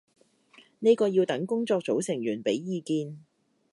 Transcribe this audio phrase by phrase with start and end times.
[0.79, 3.19] 呢個要等工作組成員畀意見